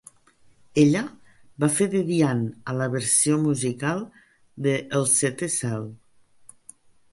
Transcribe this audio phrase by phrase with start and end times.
[0.83, 1.03] Ella
[1.63, 4.03] va fer de Diane a la versió musical
[4.69, 5.89] de "El Setè Cel".